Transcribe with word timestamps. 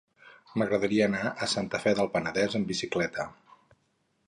M'agradaria 0.61 1.03
anar 1.09 1.33
a 1.33 1.49
Santa 1.51 1.83
Fe 1.85 1.95
del 2.01 2.11
Penedès 2.17 2.59
amb 2.61 2.69
bicicleta. 2.75 3.29